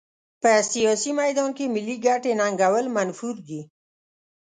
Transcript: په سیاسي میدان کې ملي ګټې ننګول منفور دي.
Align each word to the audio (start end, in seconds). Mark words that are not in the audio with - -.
په 0.41 0.51
سیاسي 0.71 1.11
میدان 1.21 1.49
کې 1.57 1.65
ملي 1.75 1.95
ګټې 2.05 2.31
ننګول 2.39 2.85
منفور 2.97 3.35
دي. 3.47 3.61